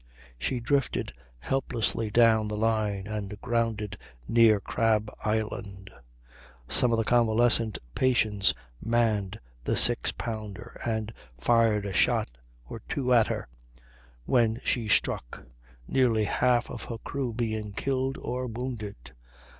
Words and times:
She 0.39 0.59
drifted 0.59 1.13
helplessly 1.37 2.09
down 2.09 2.47
the 2.47 2.57
line 2.57 3.05
and 3.05 3.39
grounded 3.39 3.99
near 4.27 4.59
Crab 4.59 5.11
Island; 5.23 5.91
some 6.67 6.91
of 6.91 6.97
the 6.97 7.03
convalescent 7.03 7.77
patients 7.93 8.55
manned 8.83 9.39
the 9.63 9.77
six 9.77 10.11
pounder 10.11 10.81
and 10.83 11.13
fired 11.39 11.85
a 11.85 11.93
shot 11.93 12.31
or 12.67 12.79
two 12.89 13.13
at 13.13 13.27
her, 13.27 13.47
when 14.25 14.59
she 14.63 14.87
struck, 14.87 15.43
nearly 15.87 16.23
half 16.23 16.71
of 16.71 16.81
her 16.85 16.97
crew 16.97 17.31
being 17.31 17.71
killed 17.71 18.17
or 18.17 18.47
wounded. 18.47 19.13